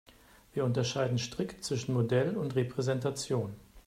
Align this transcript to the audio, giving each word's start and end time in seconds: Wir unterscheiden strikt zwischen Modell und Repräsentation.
Wir 0.53 0.65
unterscheiden 0.65 1.19
strikt 1.19 1.63
zwischen 1.63 1.93
Modell 1.93 2.35
und 2.35 2.55
Repräsentation. 2.55 3.53